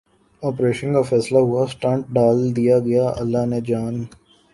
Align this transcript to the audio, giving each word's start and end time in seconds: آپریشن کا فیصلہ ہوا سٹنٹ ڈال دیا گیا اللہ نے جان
آپریشن 0.43 0.93
کا 0.93 1.01
فیصلہ 1.01 1.39
ہوا 1.39 1.65
سٹنٹ 1.71 2.07
ڈال 2.13 2.39
دیا 2.55 2.79
گیا 2.79 3.05
اللہ 3.15 3.45
نے 3.45 3.59
جان 3.67 4.03